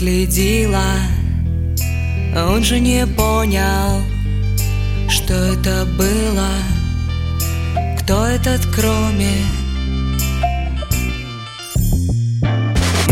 Ты 0.00 0.06
наследила, 0.06 0.94
а 2.34 2.52
он 2.54 2.64
же 2.64 2.80
не 2.80 3.06
понял, 3.06 4.00
что 5.10 5.34
это 5.34 5.84
было. 5.98 6.48
Кто 7.98 8.24
этот 8.24 8.64
кроме 8.74 9.44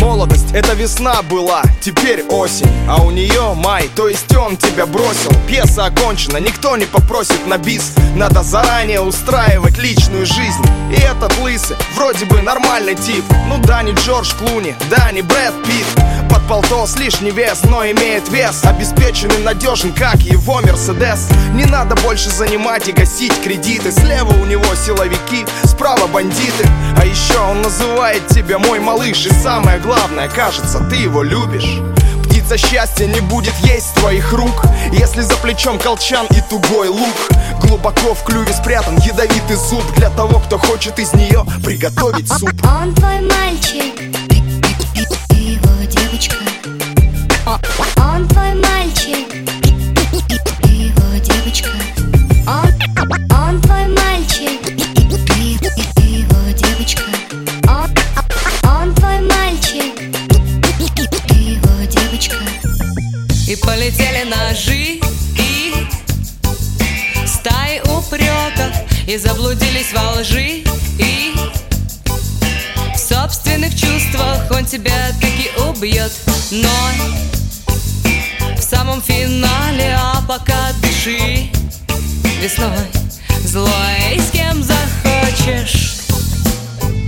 Молодость, 0.09 0.55
это 0.55 0.73
весна 0.73 1.21
была, 1.21 1.63
теперь 1.83 2.25
осень. 2.31 2.71
А 2.89 3.03
у 3.03 3.11
нее 3.11 3.53
май, 3.55 3.91
то 3.95 4.09
есть 4.09 4.35
он 4.35 4.57
тебя 4.57 4.87
бросил. 4.87 5.31
Пьеса 5.47 5.85
окончена, 5.85 6.39
никто 6.39 6.79
не 6.79 6.87
попросит 6.87 7.47
на 7.47 7.59
бис. 7.59 7.93
Надо 8.17 8.43
заранее 8.43 9.03
устраивать 9.03 9.77
личную 9.77 10.25
жизнь. 10.25 10.65
И 10.91 10.95
этот 10.95 11.37
лысый, 11.41 11.77
вроде 11.95 12.25
бы 12.25 12.41
нормальный 12.41 12.95
тип. 12.95 13.23
Ну 13.49 13.59
да, 13.59 13.83
не 13.83 13.93
Джордж 13.93 14.33
Клуни, 14.39 14.75
да, 14.89 15.13
не 15.13 15.21
Брэд 15.21 15.53
Питт. 15.65 15.87
Под 16.31 16.47
полтос 16.49 16.97
лишний 16.97 17.31
вес, 17.31 17.65
но 17.65 17.85
имеет 17.85 18.31
вес. 18.31 18.65
Обеспеченный, 18.65 19.39
надежен, 19.45 19.93
как 19.93 20.21
его 20.21 20.63
Мерседес. 20.63 21.29
Не 21.53 21.67
надо 21.67 21.97
больше 21.97 22.31
занимать 22.31 22.89
и 22.89 22.93
гасить 22.93 23.39
кредиты. 23.43 23.93
Слева 23.93 24.33
у 24.33 24.47
него 24.47 24.75
силовики, 24.75 25.45
справа 25.65 26.07
бандиты. 26.07 26.67
А 26.97 27.05
еще 27.05 27.39
он 27.39 27.63
называет 27.63 28.27
тебя 28.29 28.59
мой 28.59 28.81
малыш 28.81 29.27
И 29.27 29.31
самое 29.43 29.79
главное 29.79 29.98
главное, 29.99 30.29
кажется, 30.29 30.79
ты 30.89 30.97
его 30.97 31.23
любишь. 31.23 31.81
Птица 32.25 32.57
счастья 32.57 33.07
не 33.07 33.21
будет 33.21 33.55
есть 33.65 33.95
твоих 33.95 34.33
рук 34.33 34.65
Если 34.93 35.23
за 35.23 35.35
плечом 35.39 35.79
колчан 35.79 36.27
и 36.31 36.41
тугой 36.49 36.89
лук. 36.89 37.17
Глубоко 37.63 38.15
в 38.15 38.23
клюве 38.23 38.53
спрятан 38.53 38.97
ядовитый 38.99 39.57
зуб 39.57 39.83
Для 39.97 40.11
того, 40.11 40.39
кто 40.39 40.59
хочет 40.59 40.99
из 40.99 41.13
нее 41.15 41.45
приготовить 41.65 42.31
суп. 42.31 42.51
Он 42.65 42.95
твой 42.95 43.21
мальчик, 43.23 43.99
ты 45.29 45.35
его 45.35 45.85
девочка. 45.85 46.37
Он 47.97 48.29
твой 48.29 48.55
мальчик, 48.55 48.78
И 69.09 69.17
заблудились 69.17 69.95
во 69.95 70.21
лжи 70.21 70.63
и 70.99 71.35
в 72.95 72.99
собственных 72.99 73.75
чувствах 73.75 74.51
Он 74.51 74.67
тебя 74.67 74.93
таки 75.19 75.51
убьет. 75.67 76.13
Но 76.51 76.69
в 78.55 78.61
самом 78.61 79.01
финале, 79.01 79.97
а 79.99 80.23
пока 80.29 80.75
дыши 80.83 81.51
Весной 82.43 82.69
злой, 83.45 84.21
с 84.21 84.31
кем 84.31 84.63
захочешь. 84.63 86.01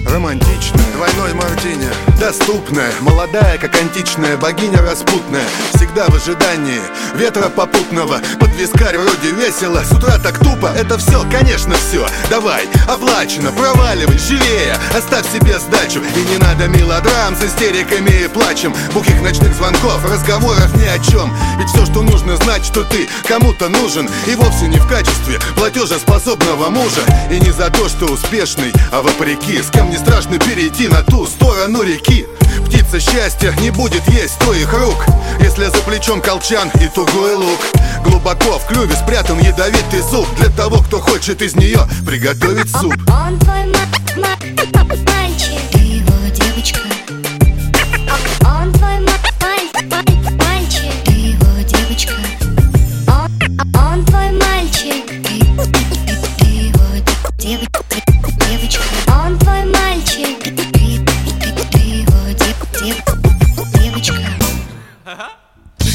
Романтичная, 0.06 0.89
двойной 1.00 1.32
мартини 1.32 1.88
Доступная, 2.20 2.92
молодая, 3.00 3.56
как 3.56 3.74
античная 3.74 4.36
богиня 4.36 4.82
распутная. 4.82 5.46
Всегда 5.74 6.04
в 6.08 6.14
ожидании 6.14 6.78
ветра 7.14 7.48
попутного. 7.48 8.20
Под 8.38 8.54
вискарь 8.56 8.98
вроде 8.98 9.30
весело, 9.30 9.82
с 9.82 9.90
утра 9.90 10.18
так 10.18 10.38
тупо. 10.38 10.70
Это 10.76 10.98
все, 10.98 11.24
конечно, 11.30 11.74
все, 11.76 12.06
давай, 12.28 12.68
оплачено 12.86 13.50
Проваливай, 13.52 14.18
живее, 14.18 14.76
оставь 14.94 15.24
себе 15.32 15.58
сдачу 15.58 16.02
И 16.14 16.30
не 16.30 16.36
надо 16.36 16.68
мелодрам 16.68 17.34
с 17.34 17.42
истериками 17.42 18.24
и 18.24 18.28
плачем. 18.28 18.74
Бухих 18.92 19.22
ночных 19.22 19.54
звонков, 19.54 20.04
разговоров 20.04 20.76
ни 20.76 20.84
о 20.84 20.98
чем 20.98 21.34
Ведь 21.58 21.68
все, 21.70 21.86
что 21.86 22.02
нужно 22.02 22.36
знать, 22.36 22.66
что 22.66 22.84
ты 22.84 23.08
кому-то 23.26 23.70
нужен. 23.70 24.06
И 24.26 24.34
вовсе 24.34 24.68
не 24.68 24.76
в 24.76 24.86
качестве 24.86 25.38
платежеспособного 25.56 26.68
мужа. 26.68 27.00
И 27.30 27.40
не 27.40 27.50
за 27.50 27.70
то, 27.70 27.88
что 27.88 28.04
успешный, 28.12 28.74
а 28.92 29.00
вопреки. 29.00 29.62
С 29.62 29.70
кем 29.70 29.88
не 29.88 29.96
страшно 29.96 30.38
перейти 30.38 30.89
на 30.90 31.02
ту 31.02 31.26
сторону 31.26 31.82
реки. 31.82 32.26
Птица 32.66 33.00
счастья 33.00 33.52
не 33.60 33.70
будет 33.70 34.06
есть 34.08 34.38
твоих 34.38 34.72
рук 34.72 35.04
Если 35.40 35.64
за 35.66 35.78
плечом 35.82 36.20
колчан 36.20 36.70
и 36.80 36.88
тугой 36.88 37.34
лук. 37.34 37.60
Глубоко 38.04 38.58
в 38.58 38.66
клюве 38.66 38.94
спрятан 38.96 39.38
ядовитый 39.38 40.00
зуб 40.00 40.26
Для 40.36 40.48
того, 40.48 40.78
кто 40.78 41.00
хочет 41.00 41.42
из 41.42 41.54
нее 41.54 41.80
приготовить 42.06 42.70
суп. 42.70 42.94
Он 43.08 43.38
твой 43.38 43.66
ма- 43.66 44.16
ма- 44.16 44.96
мальчик, 45.06 45.79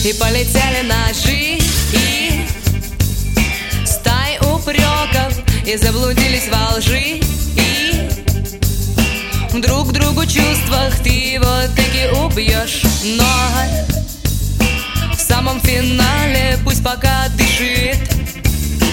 И 0.05 0.13
полетели 0.13 0.83
ножи 0.83 1.57
и 1.91 2.45
стаи 3.87 4.37
упреков 4.53 5.33
И 5.65 5.75
заблудились 5.77 6.47
во 6.47 6.77
лжи 6.77 7.21
и 7.55 8.07
Друг 9.59 9.93
другу 9.93 10.27
чувствах 10.27 10.93
ты 11.03 11.09
его 11.09 11.67
таки 11.75 12.05
убьешь 12.19 12.83
Но 13.17 13.25
в 15.11 15.19
самом 15.19 15.59
финале 15.61 16.59
пусть 16.63 16.83
пока 16.83 17.27
дышит 17.29 17.97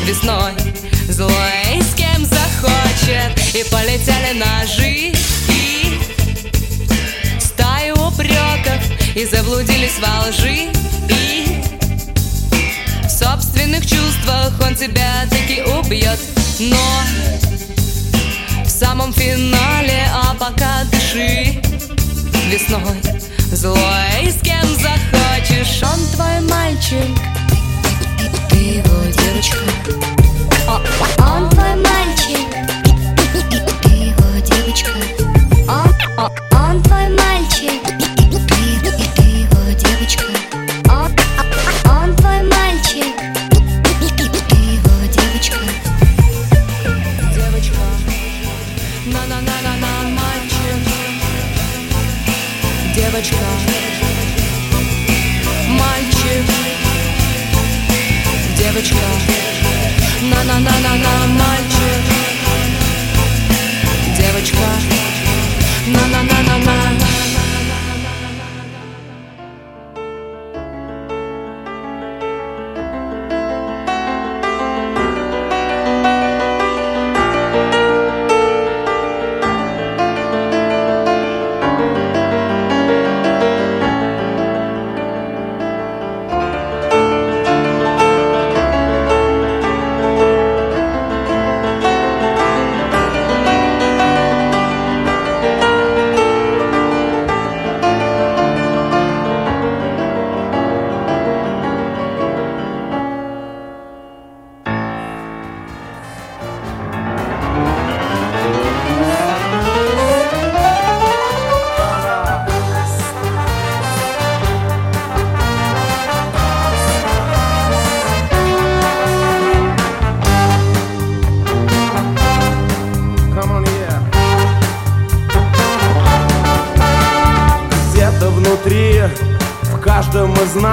Весной. 0.07 0.53
Злой 1.11 1.83
с 1.83 1.95
кем 1.95 2.25
захочет 2.25 3.39
И 3.55 3.71
полетели 3.71 4.39
ножи 4.39 5.13
и 5.51 5.99
стаи 7.39 7.91
упреков 7.91 9.02
И 9.15 9.27
заблудились 9.27 9.99
во 10.01 10.29
лжи 10.29 10.71
и 11.09 11.61
в 13.05 13.11
собственных 13.11 13.87
чувствах 13.87 14.53
он 14.65 14.75
тебя 14.75 15.27
таки 15.31 15.63
убьет. 15.63 16.19
Но 16.59 16.77
в 18.65 18.69
самом 18.69 19.13
финале, 19.13 20.09
а 20.13 20.35
пока 20.35 20.85
дыши 20.91 21.61
Весной. 22.49 23.03
Злой, 23.53 24.31
с 24.31 24.41
кем 24.43 24.67
захочешь 24.81 25.83
Он 25.83 26.07
твой 26.15 26.41
мальчик, 26.49 27.19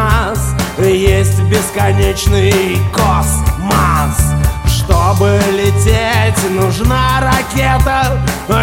нас 0.10 0.56
есть 0.80 1.42
бесконечный 1.44 2.78
космос. 2.94 4.18
Чтобы 4.66 5.40
лететь, 5.52 6.52
нужна 6.52 7.20
ракета 7.20 8.18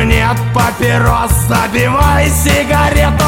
Нет 0.04 0.36
папирос, 0.52 1.30
забивай 1.48 2.28
сигарету 2.30 3.24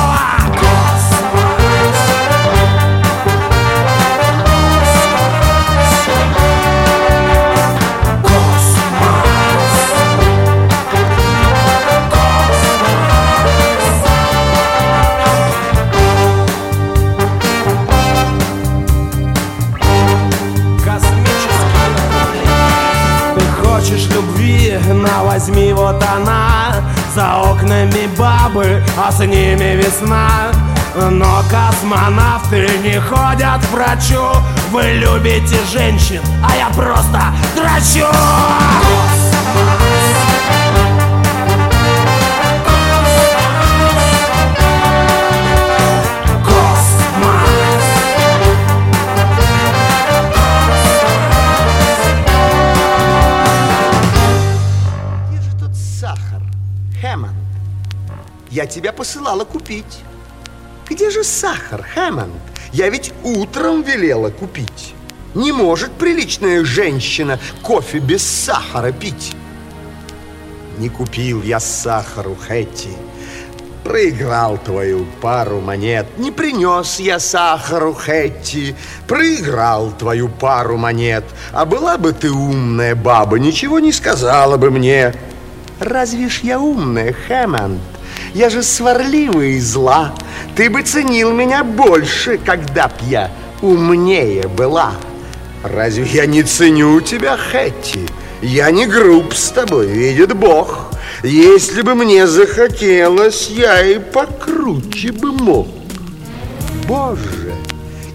вот 25.92 26.02
она. 26.02 26.74
За 27.14 27.36
окнами 27.38 28.06
бабы, 28.16 28.82
а 28.96 29.10
с 29.10 29.20
ними 29.20 29.76
весна. 29.76 30.52
Но 30.94 31.42
космонавты 31.50 32.68
не 32.82 33.00
ходят 33.00 33.64
к 33.66 33.72
врачу. 33.72 34.22
Вы 34.70 34.82
любите 34.94 35.56
женщин, 35.72 36.20
а 36.44 36.54
я 36.56 36.68
просто 36.68 37.22
драчу 37.56 38.06
Где 39.54 39.97
Я 58.50 58.66
тебя 58.66 58.92
посылала 58.92 59.44
купить. 59.44 60.00
Где 60.88 61.10
же 61.10 61.22
сахар, 61.22 61.82
Хэммонд? 61.82 62.32
Я 62.72 62.88
ведь 62.88 63.12
утром 63.22 63.82
велела 63.82 64.30
купить. 64.30 64.94
Не 65.34 65.52
может 65.52 65.92
приличная 65.92 66.64
женщина 66.64 67.38
кофе 67.62 67.98
без 67.98 68.22
сахара 68.22 68.92
пить. 68.92 69.34
Не 70.78 70.88
купил 70.88 71.42
я 71.42 71.60
сахару, 71.60 72.36
Хэтти. 72.36 72.88
Проиграл 73.84 74.58
твою 74.58 75.06
пару 75.20 75.60
монет. 75.60 76.06
Не 76.18 76.30
принес 76.30 77.00
я 77.00 77.18
сахару, 77.18 77.94
Хэтти. 77.94 78.74
Проиграл 79.06 79.90
твою 79.92 80.28
пару 80.28 80.76
монет. 80.76 81.24
А 81.52 81.64
была 81.64 81.98
бы 81.98 82.12
ты 82.12 82.30
умная 82.30 82.94
баба, 82.94 83.38
ничего 83.38 83.78
не 83.78 83.92
сказала 83.92 84.56
бы 84.56 84.70
мне. 84.70 85.14
Разве 85.80 86.28
ж 86.28 86.40
я 86.42 86.58
умная, 86.60 87.12
Хэммонд? 87.12 87.80
Я 88.34 88.50
же 88.50 88.62
сварливая 88.62 89.48
и 89.48 89.60
зла. 89.60 90.14
Ты 90.56 90.70
бы 90.70 90.82
ценил 90.82 91.32
меня 91.32 91.64
больше, 91.64 92.38
когда 92.38 92.88
б 92.88 92.94
я 93.08 93.30
умнее 93.62 94.46
была. 94.48 94.92
Разве 95.62 96.04
я 96.04 96.26
не 96.26 96.42
ценю 96.42 97.00
тебя, 97.00 97.36
Хэтти? 97.36 98.00
Я 98.40 98.70
не 98.70 98.86
груб 98.86 99.34
с 99.34 99.50
тобой, 99.50 99.88
видит 99.88 100.34
Бог. 100.36 100.90
Если 101.24 101.82
бы 101.82 101.94
мне 101.94 102.26
захотелось, 102.26 103.48
я 103.48 103.84
и 103.84 103.98
покруче 103.98 105.10
бы 105.10 105.32
мог. 105.32 105.66
Боже, 106.86 107.52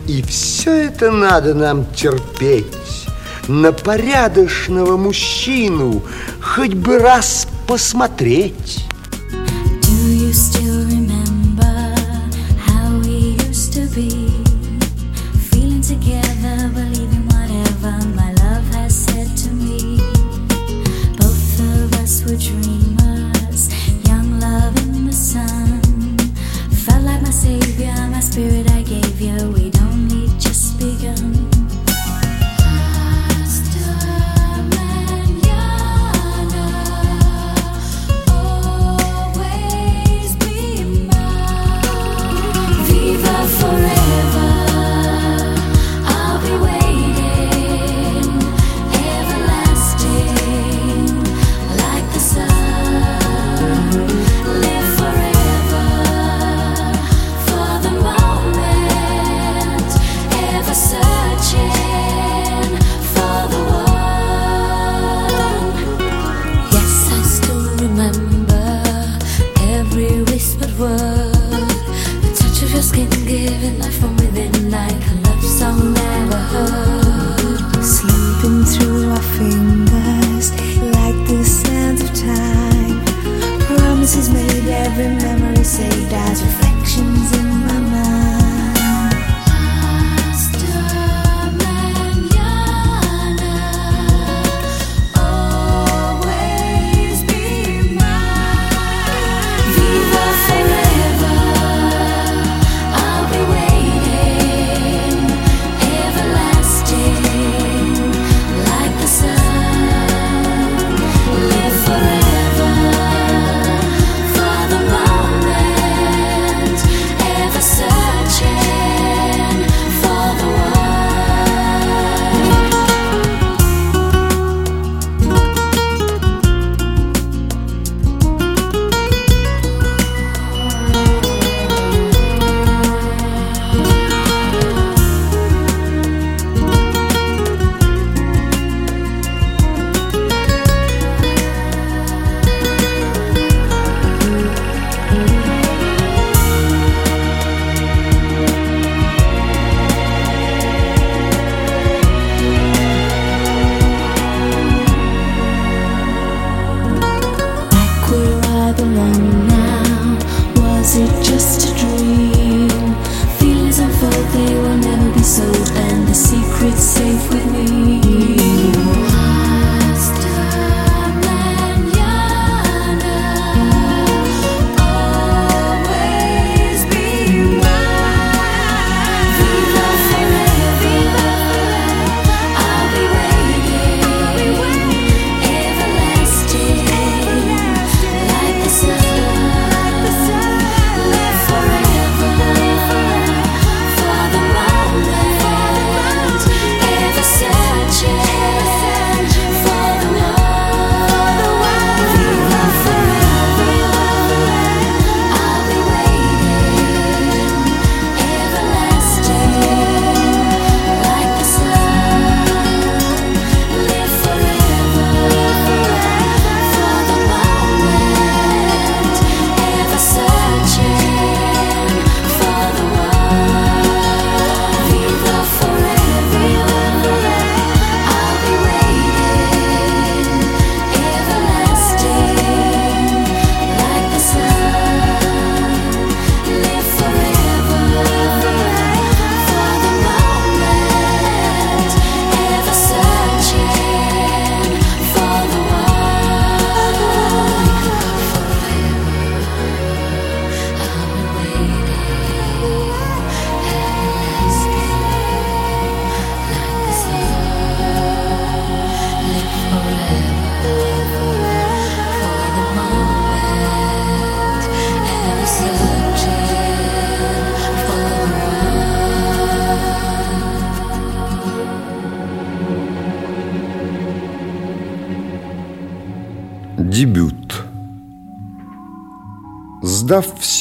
и 0.08 0.22
все 0.22 0.86
это 0.86 1.12
надо 1.12 1.54
нам 1.54 1.86
терпеть. 1.94 2.66
На 3.48 3.74
порядочного 3.74 4.96
мужчину 4.96 6.02
хоть 6.42 6.74
бы 6.74 7.00
раз 7.00 7.48
посмотреть. 7.68 8.86
still 10.34 10.83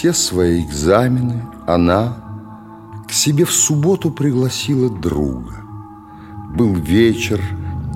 все 0.02 0.12
свои 0.12 0.64
экзамены, 0.64 1.44
она 1.64 2.16
к 3.06 3.12
себе 3.12 3.44
в 3.44 3.52
субботу 3.52 4.10
пригласила 4.10 4.90
друга. 4.90 5.54
Был 6.56 6.74
вечер, 6.74 7.40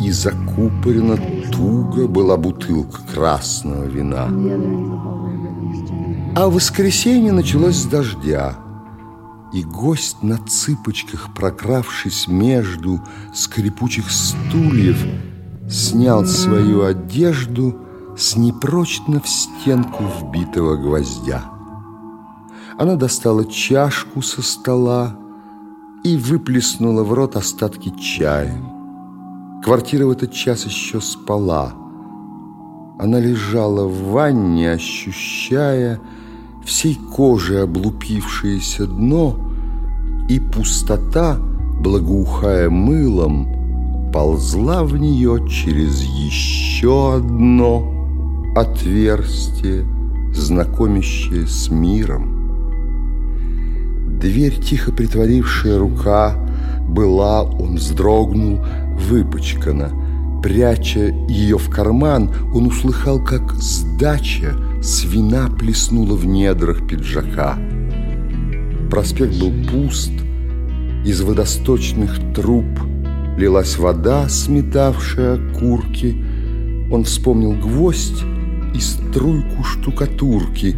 и 0.00 0.12
закупорена 0.12 1.16
туго 1.50 2.06
была 2.06 2.36
бутылка 2.36 3.00
красного 3.12 3.86
вина. 3.86 4.28
А 6.36 6.46
в 6.46 6.54
воскресенье 6.54 7.32
началось 7.32 7.74
с 7.74 7.86
дождя, 7.86 8.56
и 9.52 9.64
гость 9.64 10.22
на 10.22 10.38
цыпочках, 10.38 11.34
прокравшись 11.34 12.28
между 12.28 13.00
скрипучих 13.34 14.12
стульев, 14.12 15.04
снял 15.68 16.24
свою 16.24 16.84
одежду 16.84 17.76
с 18.16 18.36
непрочно 18.36 19.20
в 19.20 19.28
стенку 19.28 20.04
вбитого 20.04 20.76
гвоздя. 20.76 21.55
Она 22.78 22.96
достала 22.96 23.46
чашку 23.46 24.20
со 24.20 24.42
стола 24.42 25.16
и 26.04 26.16
выплеснула 26.18 27.04
в 27.04 27.12
рот 27.14 27.36
остатки 27.36 27.90
чая. 27.98 28.54
Квартира 29.64 30.06
в 30.06 30.10
этот 30.10 30.32
час 30.32 30.66
еще 30.66 31.00
спала. 31.00 31.72
Она 32.98 33.18
лежала 33.18 33.86
в 33.86 34.10
ванне, 34.10 34.72
ощущая 34.72 36.00
всей 36.64 36.96
кожей 36.96 37.62
облупившееся 37.62 38.86
дно, 38.86 39.38
и 40.28 40.38
пустота, 40.38 41.38
благоухая 41.80 42.68
мылом, 42.68 44.10
ползла 44.12 44.84
в 44.84 44.98
нее 44.98 45.46
через 45.48 46.02
еще 46.02 47.14
одно 47.14 47.90
отверстие, 48.54 49.86
знакомящее 50.34 51.46
с 51.46 51.70
миром. 51.70 52.35
Дверь, 54.20 54.58
тихо 54.58 54.92
притворившая 54.92 55.78
рука, 55.78 56.34
была, 56.88 57.42
он 57.42 57.76
вздрогнул, 57.76 58.64
выпачкана. 58.98 59.90
Пряча 60.42 61.12
ее 61.28 61.58
в 61.58 61.68
карман, 61.68 62.30
он 62.54 62.66
услыхал, 62.66 63.22
как 63.22 63.52
сдача 63.54 64.54
свина 64.82 65.50
плеснула 65.50 66.14
в 66.14 66.24
недрах 66.24 66.86
пиджака. 66.86 67.58
Проспект 68.90 69.38
был 69.38 69.52
пуст, 69.70 70.12
из 71.04 71.20
водосточных 71.20 72.16
труб 72.34 72.64
лилась 73.36 73.76
вода, 73.76 74.28
сметавшая 74.30 75.34
окурки. 75.34 76.16
Он 76.90 77.04
вспомнил 77.04 77.52
гвоздь 77.52 78.22
и 78.74 78.80
струйку 78.80 79.62
штукатурки, 79.62 80.74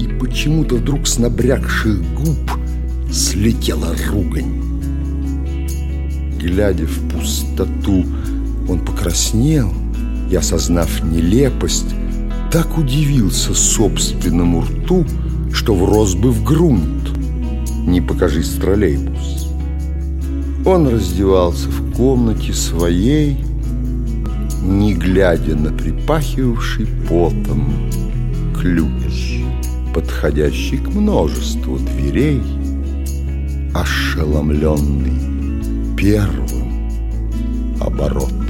и 0.00 0.06
почему-то 0.20 0.76
вдруг 0.76 1.06
с 1.06 1.18
набрякших 1.18 2.00
губ 2.14 2.65
слетела 3.10 3.94
ругань. 4.10 4.62
Глядя 6.38 6.86
в 6.86 7.08
пустоту, 7.08 8.04
он 8.68 8.80
покраснел 8.80 9.72
и, 10.30 10.36
осознав 10.36 11.02
нелепость, 11.04 11.94
так 12.50 12.78
удивился 12.78 13.54
собственному 13.54 14.62
рту, 14.62 15.04
что 15.52 15.74
врос 15.74 16.14
бы 16.14 16.30
в 16.30 16.44
грунт. 16.44 17.10
Не 17.86 18.00
покажись 18.00 18.50
троллейбус. 18.50 19.48
Он 20.64 20.88
раздевался 20.88 21.68
в 21.68 21.94
комнате 21.94 22.52
своей, 22.52 23.36
не 24.62 24.94
глядя 24.94 25.54
на 25.54 25.72
припахивавший 25.72 26.88
потом 27.08 27.88
ключ, 28.60 29.42
подходящий 29.94 30.78
к 30.78 30.88
множеству 30.88 31.78
дверей, 31.78 32.42
ошеломленный 33.80 35.96
первым 35.96 36.88
оборотом. 37.80 38.45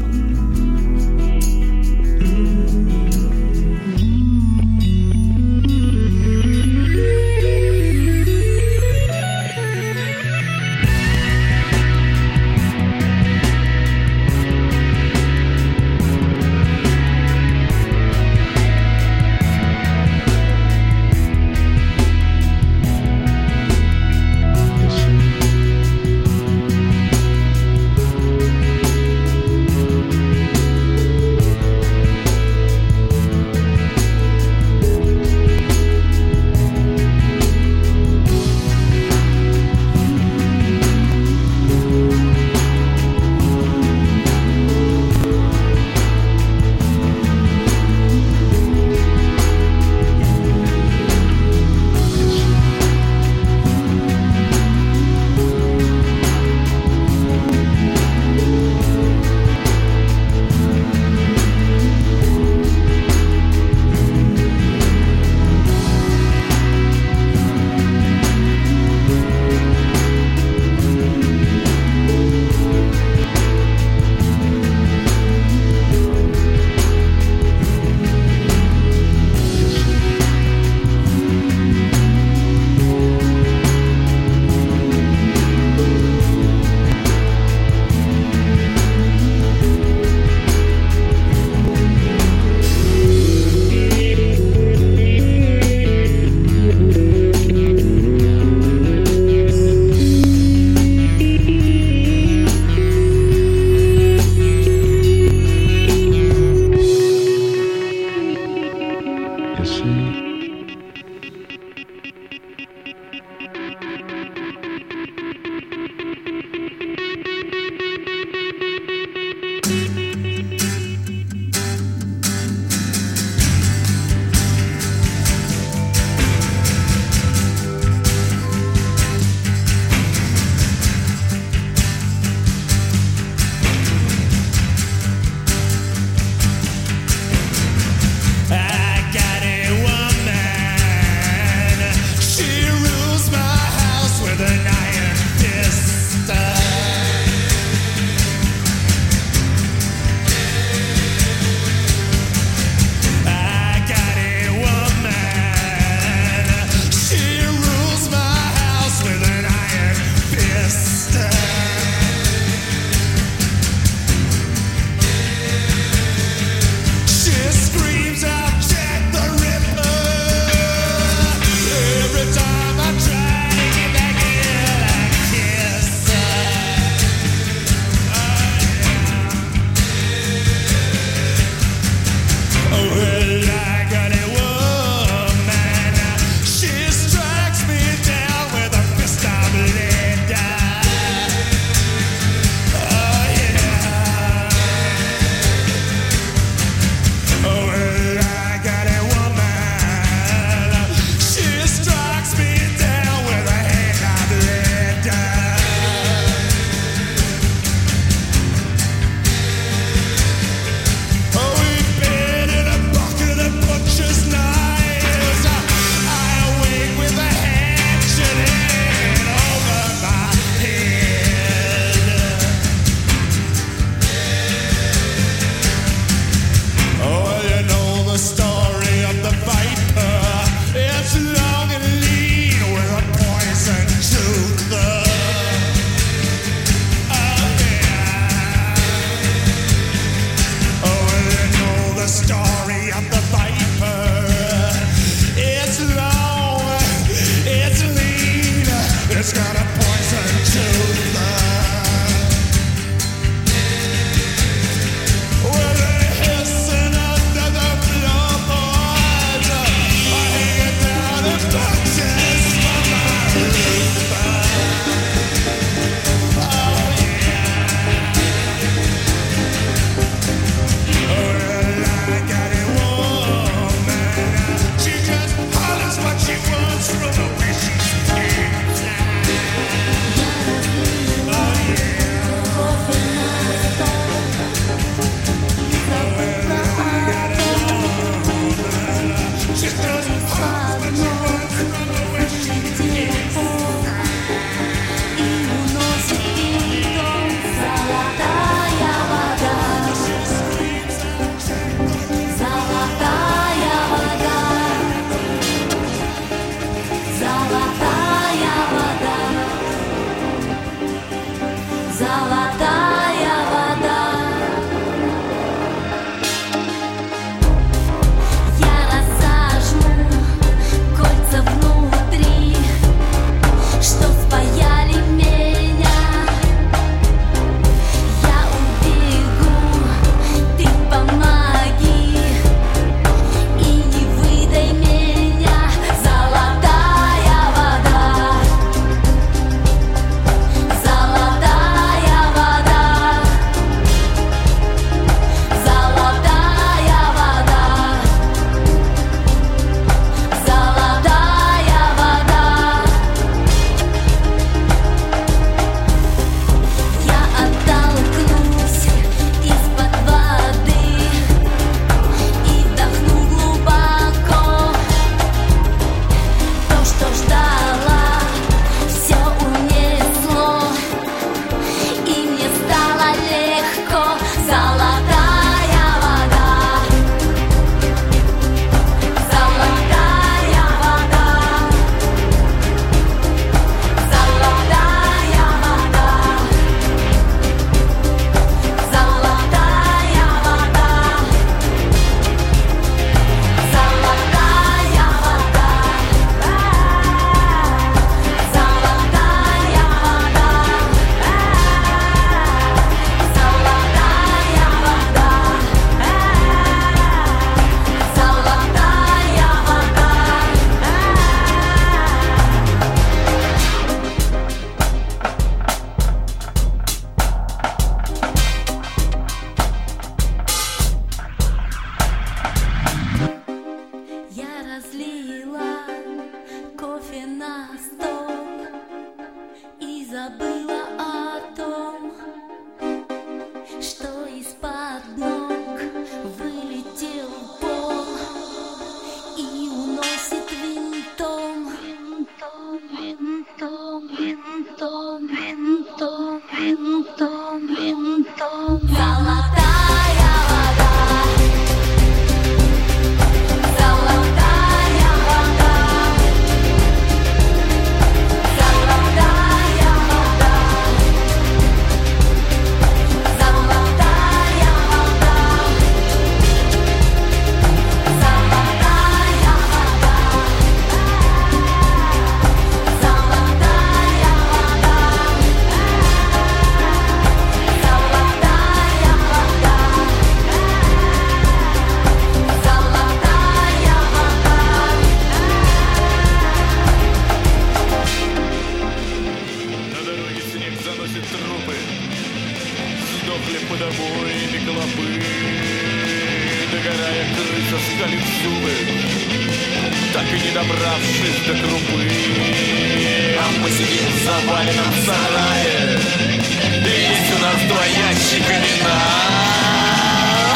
Ящика 507.87 508.53
вина 508.53 509.01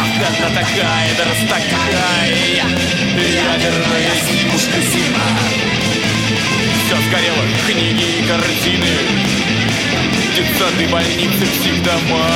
Она 0.01 0.49
такая, 0.55 1.11
да 1.17 1.25
раз 1.25 1.41
такая. 1.49 2.37
Ядерная 3.17 4.15
зимушка 4.27 4.81
зима 4.81 5.71
все 6.91 6.97
сгорело, 7.03 7.45
книги 7.69 8.19
и 8.19 8.23
картины. 8.27 8.89
Детсады, 10.35 10.89
больницы, 10.89 11.47
психдома 11.47 12.27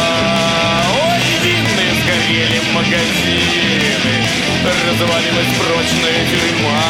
Ой, 0.95 1.21
винные 1.43 1.93
сгорели 2.01 2.61
магазины. 2.73 4.15
Развалилась 4.65 5.53
прочная 5.59 6.21
тюрьма 6.31 6.81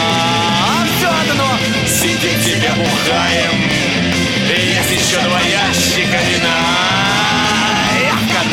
А 0.62 0.86
все 0.98 1.08
одно 1.08 1.50
сидеть 1.86 2.44
тебе 2.44 2.70
бухаем. 2.76 3.54
Есть 4.46 4.92
еще 4.92 5.20
два 5.22 5.40
ящика 5.40 6.18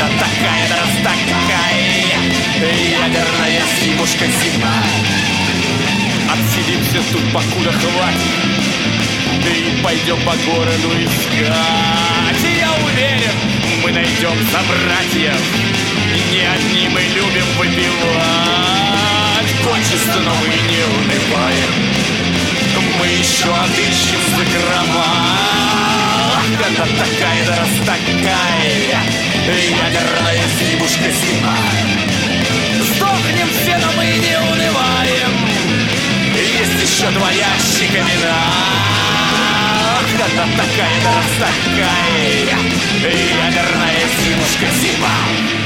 когда 0.01 0.07
такая, 0.17 0.67
да 0.69 0.75
раз 0.77 0.89
такая. 1.03 1.75
Ядерная 2.59 3.61
зимушка 3.83 4.25
зима. 4.25 4.83
Отсидимся 6.31 7.01
тут, 7.11 7.23
покуда 7.31 7.71
хватит. 7.71 8.21
И 9.45 9.81
пойдем 9.83 10.19
по 10.21 10.35
городу 10.45 10.89
искать. 11.03 12.43
Я 12.43 12.71
уверен, 12.85 13.37
мы 13.83 13.91
найдем 13.91 14.37
собратьев 14.51 15.41
Не 16.31 16.41
одни 16.41 16.87
мы 16.89 17.01
любим 17.01 17.45
выпивать. 17.57 19.51
Кончится, 19.63 20.19
но 20.19 20.33
мы 20.35 20.47
не 20.47 20.83
унываем 20.83 22.40
Мы 22.79 23.07
еще 23.07 23.49
отыщем 23.53 24.19
закрома 24.37 25.05
Когда 26.57 26.85
такая, 26.85 27.45
да 27.45 27.55
раз 27.57 27.69
такая. 27.85 29.03
Ядерная 29.47 30.43
зимушка 30.59 31.09
зима 31.11 31.57
Сдохнем 32.95 33.49
все, 33.49 33.77
но 33.77 33.91
мы 33.97 34.05
не 34.05 34.37
унываем. 34.39 35.49
Есть 36.35 36.97
еще 36.97 37.11
два 37.11 37.29
ящика 37.31 37.97
вина. 37.97 38.37
Когда 40.17 40.43
такая, 40.63 41.01
да 41.03 41.15
раз 41.15 41.31
такая. 41.39 42.57
Ядерная 43.03 44.03
зимушка 44.23 44.67
зима 44.79 45.60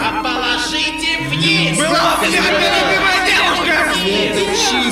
А 0.00 0.22
положите 0.22 1.10
вниз! 1.28 1.78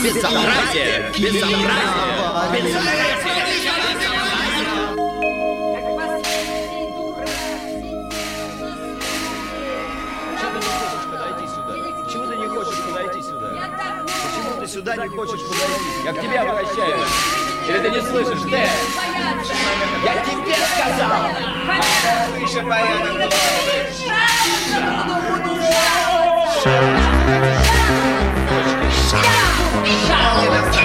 Безобразие! 0.03 1.11
Безобразие! 1.18 2.16
Почему 2.51 3.36
сюда 14.87 15.03
не 15.03 15.09
хочешь 15.09 15.40
подойти? 15.42 16.05
Я 16.05 16.12
к 16.12 16.20
тебе 16.20 16.38
обращаюсь. 16.38 17.09
Или 17.68 17.79
ты 17.79 17.90
не 17.90 18.01
слышишь, 18.03 18.42
ты? 18.42 18.51
Я 18.51 20.14
тебе 20.25 20.55
сказал! 20.75 21.31
Выше 22.38 22.62
порядок 22.62 23.33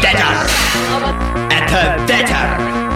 Детер! 0.01 0.47
Это 1.51 1.99
Детер! 2.07 2.90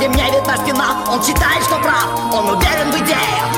где 0.00 0.08
мне 0.08 0.24
видна 0.30 0.56
спина 0.56 1.04
Он 1.12 1.22
считает, 1.22 1.62
что 1.62 1.76
прав, 1.76 2.08
он 2.32 2.56
уверен 2.56 2.90
в 2.90 2.96
идеях. 3.04 3.49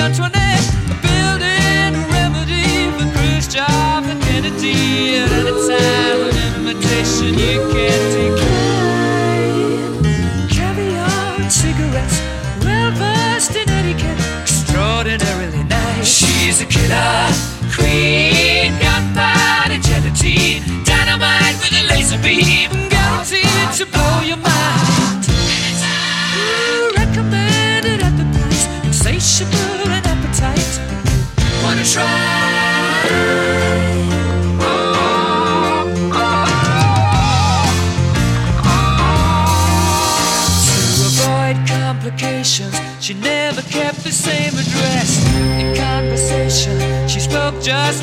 Maria 0.00 0.06
Antoinette. 0.06 0.59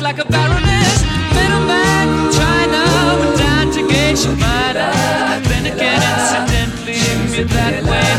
Like 0.08 0.24
a 0.24 0.32
baroness. 0.32 1.02
Middleman 1.36 2.32
China 2.32 2.82
went 3.20 3.36
down 3.36 3.70
to 3.76 3.80
Geisha 3.92 4.32
Minor. 4.40 4.92
Then 5.50 5.66
again, 5.72 6.00
incidentally, 6.12 6.96
met 7.34 7.48
that 7.58 7.84
way. 7.84 8.10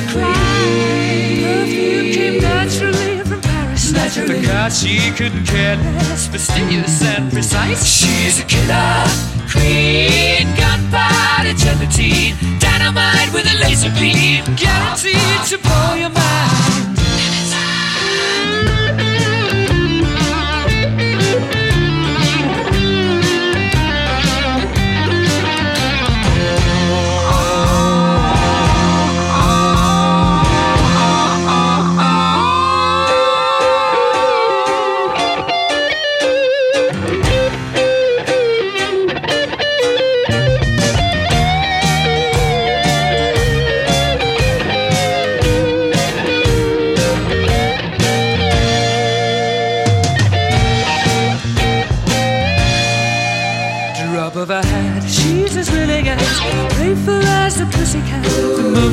Perfume 1.42 2.12
came 2.14 2.42
naturally 2.42 3.24
from 3.30 3.42
Paris. 3.42 3.92
Naturally. 3.92 4.42
Because 4.42 4.80
she 4.80 5.10
couldn't 5.18 5.46
care 5.46 5.78
less, 5.78 6.28
fastidious 6.28 7.02
and 7.02 7.32
precise. 7.32 7.82
She's 7.84 8.40
a 8.40 8.46
killer 8.46 9.06
queen, 9.50 10.46
gunpowder 10.62 11.56
gelatine, 11.58 12.36
dynamite 12.60 13.34
with 13.34 13.48
a 13.54 13.56
laser 13.64 13.90
beam, 13.98 14.46
guaranteed 14.62 15.42
to 15.50 15.58
blow 15.58 15.96
your 15.96 16.10
mind. 16.10 16.19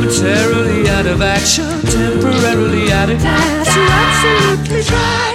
Momentarily 0.06 0.88
out 0.88 1.06
of 1.06 1.20
action, 1.20 1.64
temporarily 1.82 2.92
out 2.92 3.10
of 3.10 3.20
gas. 3.20 3.66
You're 3.74 3.90
absolutely 3.90 4.82
dry. 4.84 5.34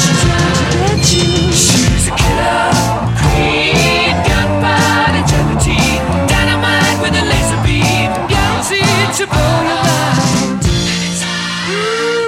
She's 0.00 0.24
out 0.32 0.56
to 0.56 0.64
get 0.72 1.12
you. 1.12 1.52
She's 1.52 2.08
a 2.08 2.16
killer 2.16 2.72
queen, 3.20 4.16
gunpowder 4.24 5.24
gelatine, 5.28 6.04
dynamite 6.26 6.98
with 7.02 7.14
a 7.14 7.24
laser 7.28 7.60
beam, 7.64 8.10
guaranteed 8.32 9.10
to 9.18 9.26
blow 9.26 9.56
your 9.68 9.80
mind. 9.84 10.64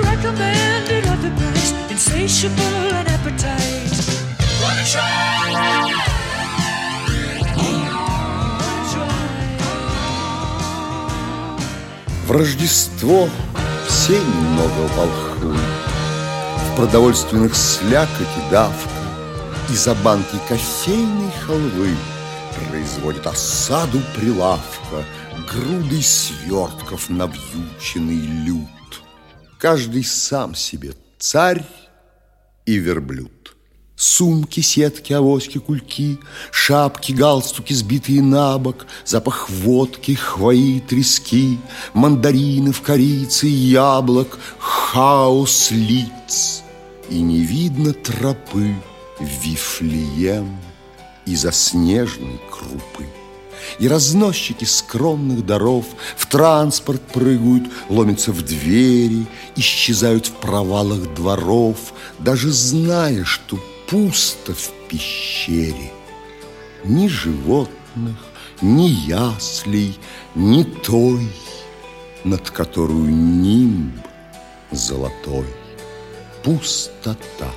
Recommended 0.04 1.04
at 1.06 1.18
the 1.22 1.30
price, 1.40 1.72
insatiable 1.90 2.92
and 2.92 3.08
appetite. 3.08 3.88
Wanna 4.60 4.84
try? 4.84 5.87
Рождество 12.38 13.28
все 13.88 14.16
немного 14.16 14.86
волхуют. 14.96 15.58
В 15.58 16.76
продовольственных 16.76 17.56
слякоть 17.56 18.10
и 18.20 18.50
давка 18.52 18.88
Из-за 19.68 19.92
банки 19.96 20.36
кофейной 20.48 21.32
халвы 21.44 21.96
Производит 22.70 23.26
осаду 23.26 24.00
прилавка 24.14 25.04
Грудой 25.52 26.00
свертков 26.00 27.10
навьюченный 27.10 28.20
люд. 28.46 29.02
Каждый 29.58 30.04
сам 30.04 30.54
себе 30.54 30.92
царь 31.18 31.64
и 32.66 32.76
верблюд. 32.76 33.37
Сумки, 34.00 34.60
сетки, 34.60 35.12
авоськи, 35.12 35.58
кульки, 35.58 36.20
Шапки, 36.52 37.10
галстуки, 37.10 37.72
сбитые 37.72 38.22
на 38.22 38.56
бок, 38.56 38.86
Запах 39.04 39.50
водки, 39.50 40.14
хвои, 40.14 40.76
и 40.76 40.80
трески, 40.80 41.58
Мандаринов, 41.94 42.80
корицы, 42.80 43.48
яблок, 43.48 44.38
Хаос 44.60 45.72
лиц. 45.72 46.62
И 47.10 47.20
не 47.20 47.40
видно 47.40 47.92
тропы 47.92 48.72
в 49.18 49.44
Вифлеем 49.44 50.56
Из-за 51.26 51.50
снежной 51.50 52.40
крупы. 52.52 53.04
И 53.80 53.88
разносчики 53.88 54.64
скромных 54.64 55.44
даров 55.44 55.86
В 56.16 56.26
транспорт 56.26 57.02
прыгают, 57.12 57.64
ломятся 57.88 58.30
в 58.30 58.42
двери, 58.42 59.26
Исчезают 59.56 60.28
в 60.28 60.34
провалах 60.34 61.14
дворов, 61.16 61.78
Даже 62.20 62.52
зная, 62.52 63.24
что 63.24 63.58
пусто 63.88 64.54
в 64.54 64.70
пещере. 64.88 65.92
Ни 66.84 67.08
животных, 67.08 68.16
ни 68.60 68.86
яслей, 68.86 69.98
ни 70.34 70.62
той, 70.62 71.26
Над 72.24 72.50
которую 72.50 73.10
нимб 73.14 73.94
золотой. 74.70 75.46
Пустота. 76.42 77.50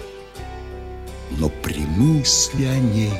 Но 1.31 1.49
при 1.49 1.79
мысли 1.79 2.65
о 2.65 2.77
ней 2.77 3.13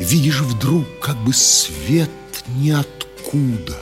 Видишь 0.00 0.40
вдруг 0.40 0.84
как 1.00 1.16
бы 1.18 1.32
свет 1.32 2.10
ниоткуда. 2.56 3.78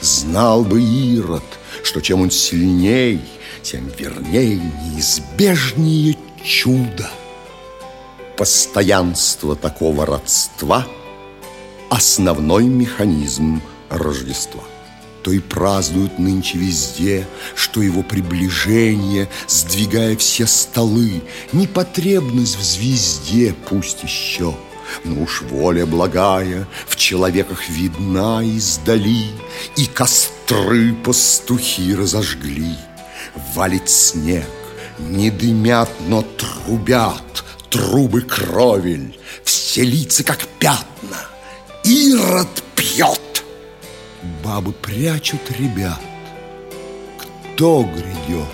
Знал 0.00 0.62
бы 0.62 0.80
Ирод, 0.80 1.42
что 1.82 2.00
чем 2.00 2.20
он 2.20 2.30
сильней, 2.30 3.20
Тем 3.62 3.88
верней 3.98 4.60
неизбежнее 4.84 6.16
чудо. 6.44 7.10
Постоянство 8.36 9.56
такого 9.56 10.04
родства– 10.04 10.86
Основной 11.90 12.64
механизм 12.64 13.62
Рождества. 13.88 14.62
То 15.22 15.32
и 15.32 15.38
празднуют 15.38 16.18
нынче 16.18 16.58
везде, 16.58 17.26
Что 17.54 17.80
его 17.80 18.02
приближение, 18.02 19.28
сдвигая 19.48 20.16
все 20.16 20.46
столы, 20.46 21.22
Непотребность 21.52 22.58
в 22.58 22.62
звезде 22.62 23.54
пусть 23.68 24.02
еще– 24.02 24.54
но 25.04 25.22
уж 25.22 25.42
воля 25.42 25.84
благая 25.84 26.68
в 26.86 26.94
человеках 26.94 27.68
видна 27.68 28.40
издали, 28.44 29.32
И 29.76 29.86
костры 29.86 30.94
пастухи 30.94 31.92
разожгли. 31.92 32.76
Валит 33.54 33.90
снег, 33.90 34.46
не 34.98 35.30
дымят, 35.30 35.90
но 36.06 36.22
трубят 36.22 37.44
Трубы 37.70 38.22
кровель, 38.22 39.18
все 39.44 39.82
лица 39.82 40.24
как 40.24 40.46
пятна. 40.58 41.18
Ирод 41.84 42.62
пьет. 42.74 43.44
Бабы 44.44 44.72
прячут 44.72 45.50
ребят. 45.58 46.00
Кто 47.54 47.82
грядет? 47.82 48.48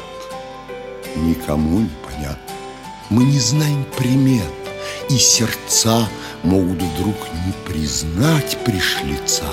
Никому 1.16 1.80
не 1.80 1.90
понятно. 2.04 2.54
Мы 3.10 3.24
не 3.24 3.38
знаем 3.38 3.84
примет, 3.96 4.52
и 5.10 5.18
сердца 5.18 6.08
могут 6.42 6.82
вдруг 6.82 7.16
не 7.46 7.52
признать 7.66 8.56
пришлица. 8.64 9.44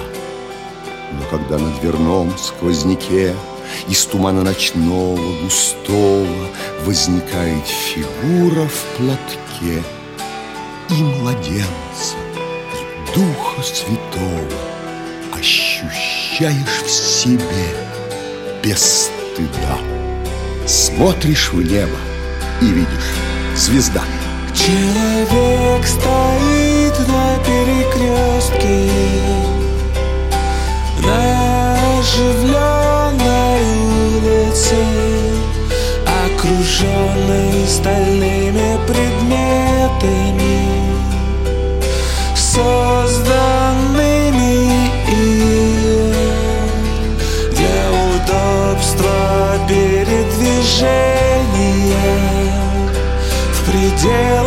Но 1.11 1.25
когда 1.29 1.57
на 1.57 1.71
дверном 1.79 2.37
сквозняке 2.37 3.35
из 3.87 4.05
тумана 4.05 4.43
ночного 4.43 5.19
густого 5.41 6.27
Возникает 6.85 7.65
фигура 7.67 8.67
в 8.67 8.97
платке 8.97 9.83
И 10.89 11.03
младенца, 11.03 12.15
и 12.73 13.15
Духа 13.15 13.61
Святого. 13.61 14.59
Ощущаешь 15.31 16.83
в 16.85 16.89
себе 16.89 17.45
без 18.63 19.09
стыда. 19.33 19.77
Смотришь 20.65 21.51
в 21.51 21.61
небо 21.61 21.97
и 22.61 22.65
видишь 22.65 23.15
звезда. 23.55 24.03
Человек 24.53 25.85
стоит 25.85 27.07
на 27.07 27.37
перекрестке 27.43 28.91
На 31.01 31.99
оживленной 31.99 32.78
улице 34.19 34.75
Окруженный 36.25 37.67
стальными 37.67 38.77
предметами 38.87 40.59
Созданными 42.35 43.29
им 45.07 46.13
Для 47.51 47.81
удобства 48.15 49.19
передвижения 49.67 50.99
В 53.53 53.57
пределах 53.69 54.38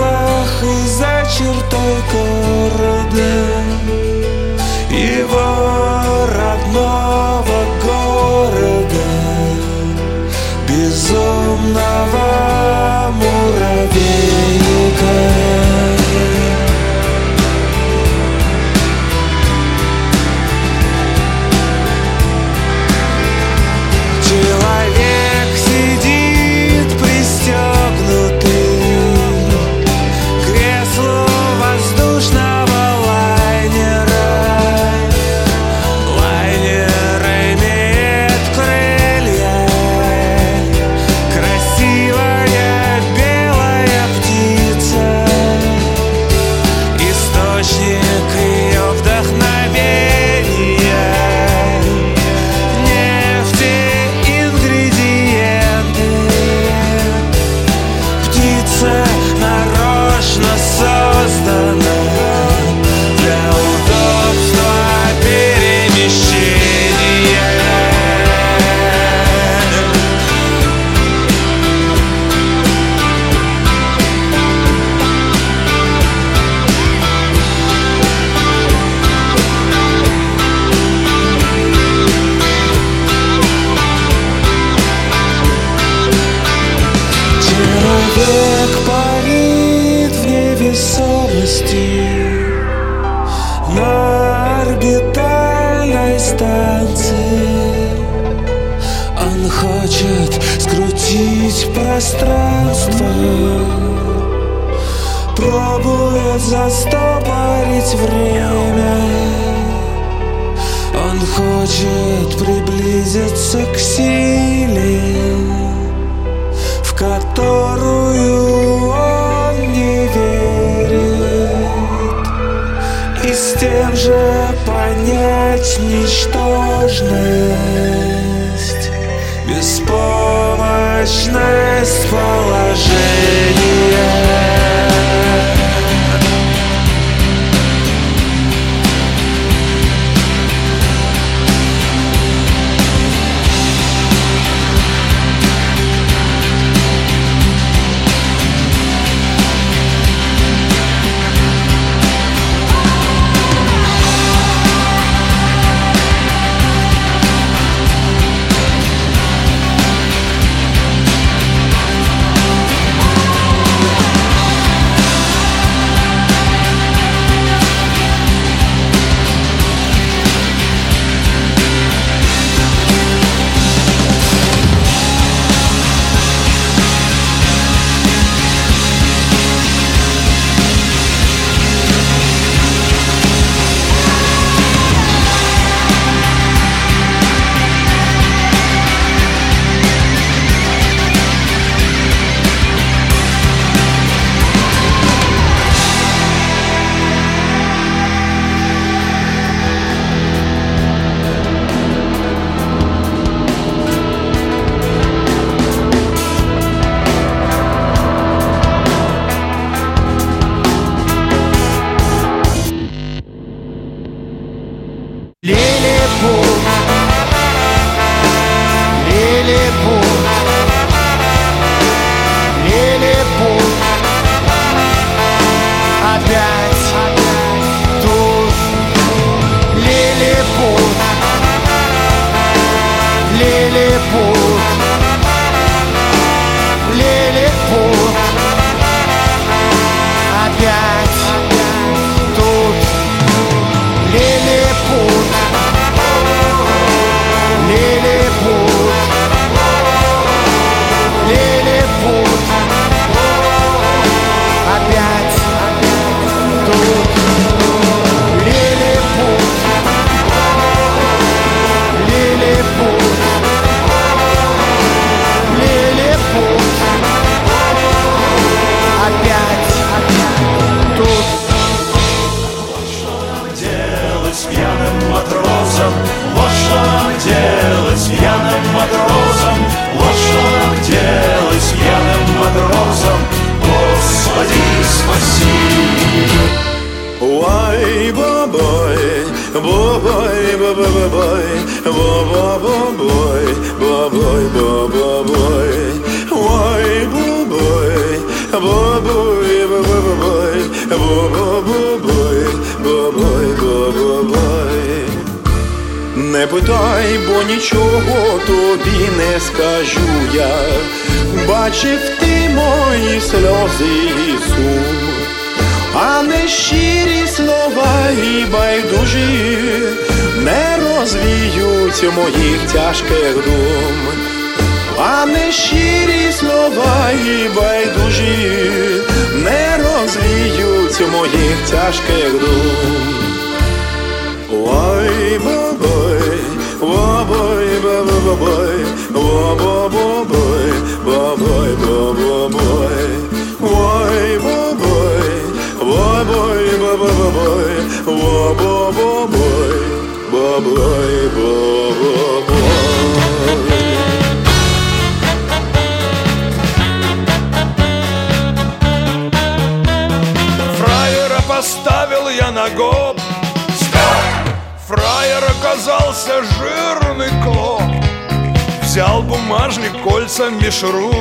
бумажник 369.73 370.03
кольцами 370.03 370.71
шру 370.71 371.13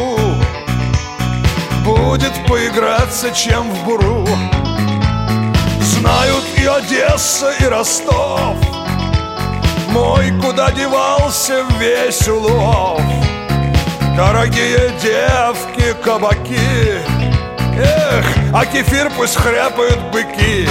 Будет 1.83 2.33
поиграться, 2.47 3.31
чем 3.31 3.71
в 3.71 3.83
буру. 3.85 4.27
Знают 5.81 6.43
и 6.57 6.65
Одесса, 6.65 7.51
и 7.59 7.65
Ростов. 7.65 8.55
Мой, 9.89 10.31
куда 10.39 10.71
девался 10.71 11.63
весь 11.79 12.27
улов. 12.27 13.01
Дорогие 14.15 14.91
девки, 15.01 15.95
кабаки. 16.03 17.01
Эх, 17.75 18.25
а 18.53 18.65
кефир 18.65 19.11
пусть 19.17 19.37
хряпают 19.37 19.99
быки. 20.11 20.69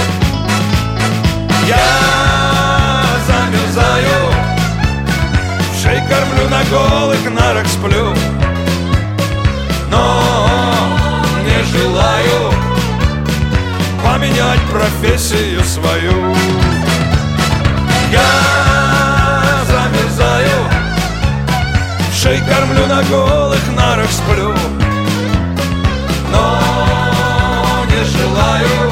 Я 1.67 3.03
замерзаю 3.27 4.30
кормлю 6.11 6.49
на 6.49 6.61
голых 6.65 7.23
нарах 7.31 7.65
сплю, 7.67 8.13
но 9.89 10.21
не 11.45 11.63
желаю 11.71 12.53
поменять 14.03 14.59
профессию 14.69 15.63
свою. 15.63 16.35
Я 18.11 19.63
замерзаю, 19.71 20.59
шей 22.13 22.41
кормлю 22.41 22.87
на 22.87 23.03
голых 23.03 23.65
нарах 23.73 24.11
сплю, 24.11 24.53
но 26.29 26.59
не 27.89 28.03
желаю 28.03 28.91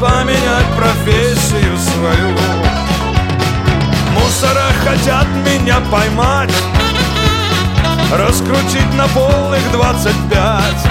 поменять 0.00 0.70
профессию 0.76 1.76
свою. 1.78 2.63
Мусора 4.34 4.72
хотят 4.84 5.28
меня 5.46 5.78
поймать, 5.92 6.52
раскрутить 8.12 8.92
на 8.94 9.06
полных 9.08 9.70
двадцать 9.70 10.16
пять. 10.28 10.84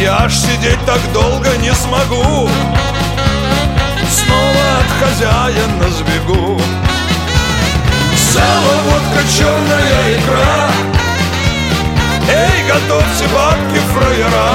Я 0.00 0.18
аж 0.20 0.32
сидеть 0.32 0.78
так 0.86 1.00
долго 1.12 1.48
не 1.56 1.74
смогу. 1.74 2.48
Снова 4.08 4.64
от 4.78 5.02
хозяина 5.02 5.90
сбегу. 5.90 6.60
Сало, 8.16 8.74
водка, 8.84 9.26
черная 9.36 10.16
икра. 10.16 10.70
Эй, 12.30 12.64
готовьте 12.68 13.26
бабки, 13.34 13.80
фраера. 13.92 14.52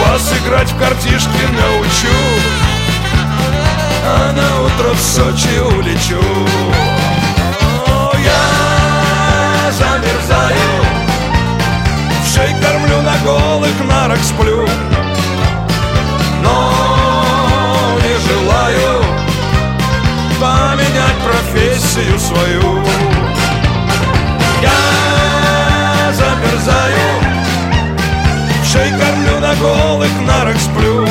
Вас 0.00 0.32
играть 0.40 0.72
в 0.72 0.78
картишки 0.78 1.46
научу. 1.52 2.61
на 2.61 2.61
утро 4.74 4.92
в 4.94 5.00
Сочи 5.00 5.60
улечу. 5.60 6.20
О, 7.86 8.12
я 8.16 9.72
замерзаю. 9.72 10.56
В 12.22 12.34
шей 12.34 12.54
кормлю 12.60 13.02
на 13.02 13.16
голых 13.24 13.84
нарах 13.88 14.22
сплю. 14.22 14.66
Но 16.42 17.98
не 18.02 18.14
желаю 18.28 19.02
Поменять 20.40 21.18
профессию 21.24 22.18
свою. 22.18 22.84
Я 24.62 26.12
замерзаю. 26.12 26.98
В 28.62 28.66
шей 28.66 28.90
кормлю 28.90 29.38
на 29.40 29.54
голых 29.54 30.10
нарах 30.26 30.56
сплю 30.58 31.01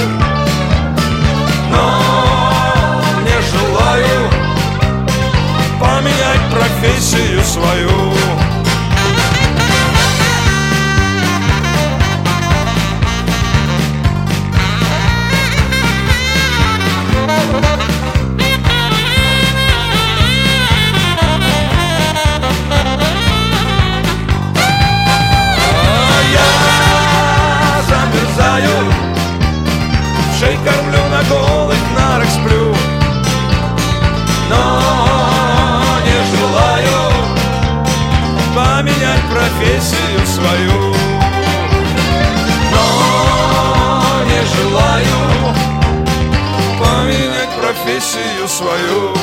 свою 48.61 49.13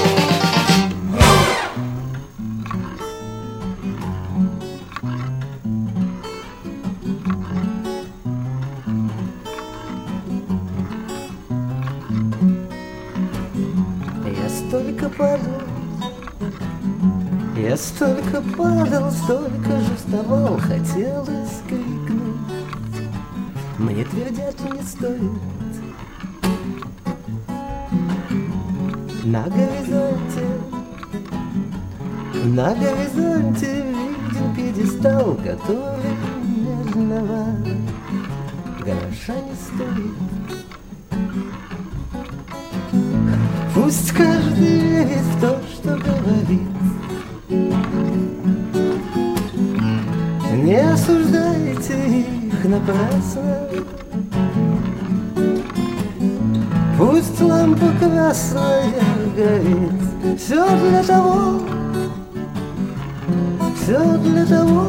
Я 14.26 14.48
столько 14.48 15.08
падал, 15.08 15.62
я 17.56 17.76
столько 17.76 18.42
падал, 18.56 19.10
столько 19.10 19.80
же 19.80 19.96
вставал, 19.96 20.58
хотелось 20.58 21.62
крикнуть. 21.68 22.36
Мне 23.78 24.04
твердят, 24.04 24.56
не 24.72 24.82
стоит. 24.82 25.57
На 29.30 29.42
горизонте, 29.42 30.46
на 32.44 32.74
горизонте 32.74 33.84
виден 33.84 34.54
пьедестал, 34.56 35.34
который 35.34 36.16
нежного 36.46 37.44
гроша 38.80 39.34
не 39.42 39.54
стоит. 39.66 40.16
Пусть 43.74 44.12
каждый 44.12 44.78
верит 44.78 45.18
в 45.18 45.40
то, 45.42 45.60
что 45.74 45.90
говорит. 45.90 46.62
Не 50.54 50.76
осуждайте 50.90 52.20
их 52.20 52.64
напрасно. 52.64 53.68
Пусть 56.96 57.40
лампа 57.42 57.86
красная 58.00 59.17
горит. 59.38 59.92
Все 60.36 60.66
для 60.78 61.02
того, 61.02 61.60
все 63.76 64.18
для 64.18 64.44
того, 64.44 64.86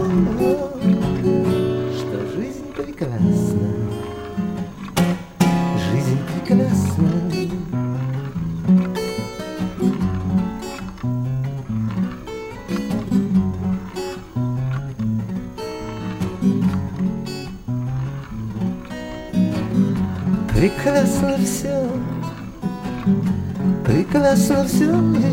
прекрасно 24.49 24.65
все, 24.65 24.85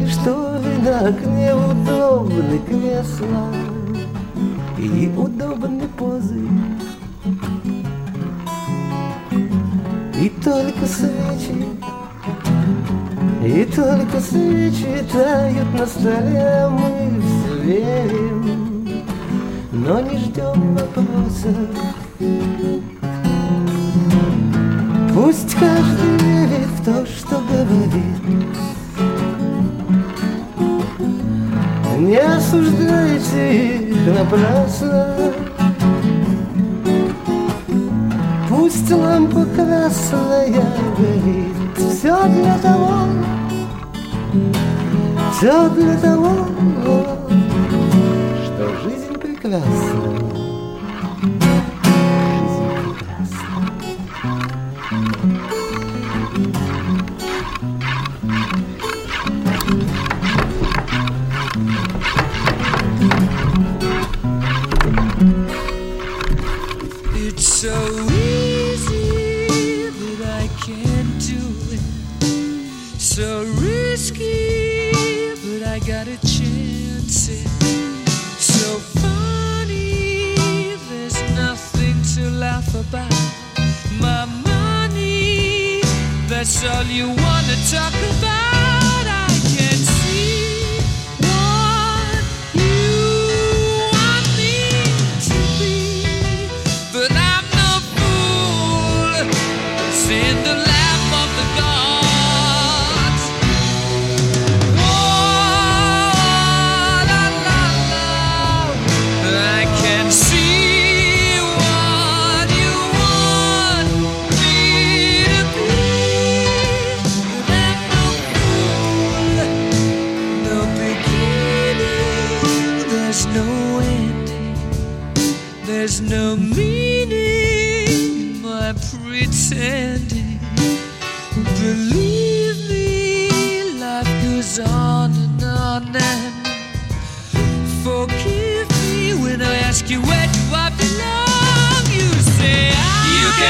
и 0.04 0.06
что 0.08 0.60
на 0.84 1.08
окне 1.08 1.54
удобны 1.54 2.58
кресла 2.66 3.52
и 4.78 5.10
удобны 5.16 5.88
позы. 5.96 6.40
И 10.20 10.28
только 10.42 10.86
свечи, 10.86 11.66
и 13.44 13.64
только 13.64 14.20
свечи 14.20 15.04
тают 15.12 15.78
на 15.78 15.86
столе, 15.86 16.68
мы 16.70 17.20
все 17.22 17.62
верим, 17.62 19.04
но 19.72 20.00
не 20.00 20.18
ждем 20.18 20.76
вопросов. 20.76 21.56
Пусть 25.14 25.54
каждый 25.54 26.15
осуждайте 32.56 33.94
напрасно. 34.06 35.32
Пусть 38.48 38.90
лампа 38.90 39.44
красная 39.54 40.48
горит. 40.48 41.54
Все 41.76 42.28
для 42.28 42.58
того, 42.58 42.90
все 45.32 45.68
для 45.70 45.96
того, 45.98 46.30
что 48.44 48.76
жизнь 48.84 49.14
прекрасна. 49.20 50.25
All 86.66 86.84
you 86.84 87.08
wanna 87.08 87.56
talk 87.70 87.94
about. 87.94 88.25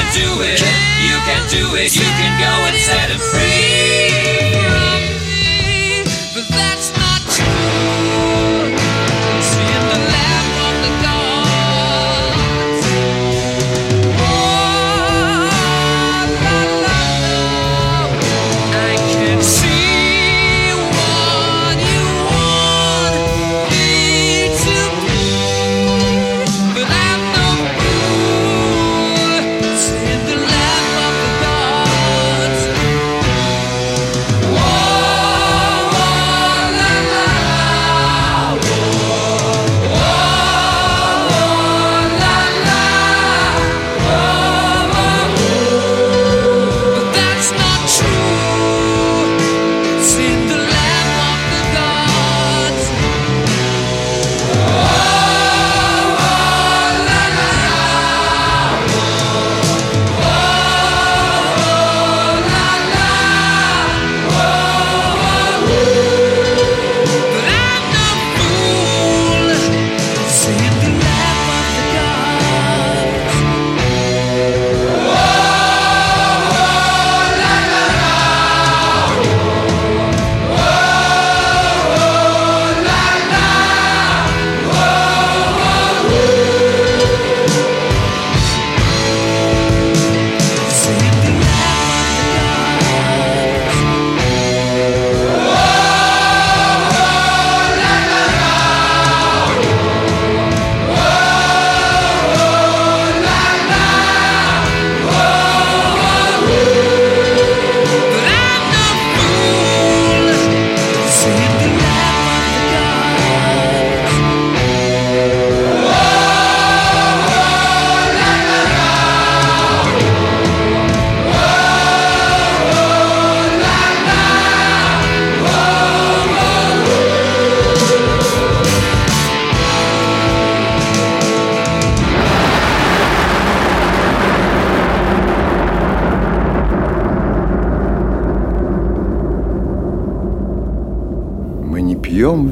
Can 0.07 0.13
do 0.13 0.41
it, 0.41 0.61
you 1.03 1.17
can 1.25 1.49
do 1.49 1.75
it, 1.75 1.95
you 1.95 2.01
can 2.01 2.39
go 2.39 2.47
and 2.67 2.77
set 2.77 3.09
him 3.09 3.19
free. 3.19 4.11
But 6.33 6.47
that's 6.49 6.95
not 6.95 7.21
true. 7.29 7.96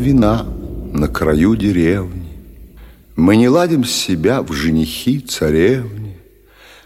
Вина 0.06 0.46
на 0.94 1.08
краю 1.08 1.56
деревни, 1.56 2.38
Мы 3.16 3.38
не 3.38 3.50
ладим 3.50 3.84
себя 3.84 4.44
в 4.44 4.54
женихи 4.54 5.20
царевни, 5.20 6.20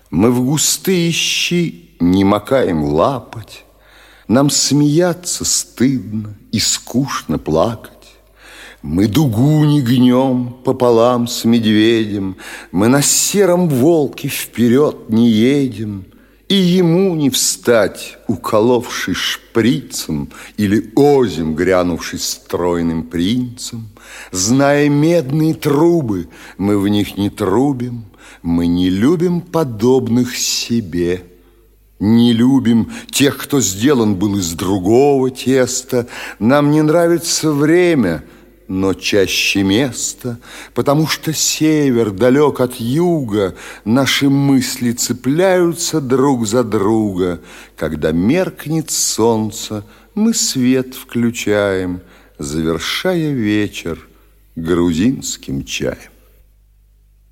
Мы 0.09 0.32
в 0.32 0.45
густые 0.45 1.11
щи 1.11 1.89
не 1.99 2.24
макаем 2.24 2.84
лапать, 2.84 3.65
Нам 4.30 4.49
смеяться 4.49 5.43
стыдно 5.43 6.34
и 6.53 6.59
скучно 6.59 7.38
плакать. 7.38 7.91
Мы 8.82 9.07
дугу 9.07 9.65
не 9.65 9.82
гнем 9.82 10.55
пополам 10.63 11.28
с 11.28 11.43
медведем, 11.43 12.38
Мы 12.72 12.88
на 12.88 13.01
сером 13.01 13.67
волке 13.67 14.30
вперед 14.30 15.09
не 15.09 15.30
едем, 15.30 16.05
И 16.50 16.56
ему 16.56 17.14
не 17.14 17.30
встать, 17.30 18.18
уколовший 18.28 19.14
шприцем, 19.14 20.30
Или 20.58 20.91
озим, 20.95 21.54
грянувший 21.54 22.18
стройным 22.18 23.04
принцем. 23.04 23.89
Зная 24.32 24.89
медные 24.89 25.54
трубы, 25.54 26.28
мы 26.58 26.80
в 26.80 26.88
них 26.88 27.18
не 27.18 27.30
трубим, 27.30 28.06
Мы 28.41 28.66
не 28.66 28.89
любим 28.89 29.41
подобных 29.41 30.36
себе. 30.36 31.24
Не 32.00 32.34
любим 32.34 32.91
тех, 33.12 33.38
кто 33.38 33.60
сделан 33.62 34.16
был 34.16 34.38
из 34.38 34.54
другого 34.54 35.30
теста. 35.30 36.08
Нам 36.39 36.72
не 36.72 36.82
нравится 36.82 37.52
время, 37.52 38.24
но 38.70 38.93
чаще 38.93 39.63
место, 39.63 40.38
потому 40.76 41.07
что 41.07 41.34
север 41.34 42.11
далек 42.11 42.61
от 42.61 42.76
юга, 42.76 43.55
наши 43.84 44.30
мысли 44.30 44.91
цепляются 44.91 45.99
друг 45.99 46.45
за 46.47 46.63
друга. 46.63 47.41
Когда 47.76 48.11
меркнет 48.11 48.91
солнце, 48.91 49.84
мы 50.13 50.36
свет 50.36 50.93
включаем, 50.93 52.01
завершая 52.38 53.32
вечер 53.32 54.07
грузинским 54.55 55.65
чаем. 55.65 56.11